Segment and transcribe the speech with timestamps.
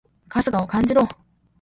[0.29, 1.07] 春日を感じろ！